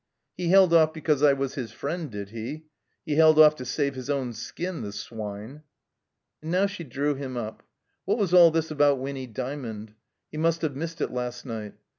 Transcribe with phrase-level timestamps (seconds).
[0.35, 2.63] "He held off because I was his friend, did he?
[3.05, 5.61] He hdd off to save his own skin, the swine!"
[6.41, 7.61] And now she drew him up.
[8.05, 9.93] What was all this about Winny Djmaond?
[10.31, 11.75] He must have missed it last night.